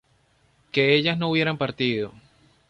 que 0.71 0.95
ellas 0.95 1.15
no 1.19 1.29
hubieran 1.29 1.59
partido 1.59 2.11